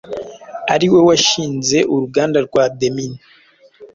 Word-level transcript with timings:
ari 0.73 0.87
we 0.93 0.99
washinze 1.07 1.77
uruganda 1.93 2.37
rwa 2.47 2.63
Demin 2.79 3.13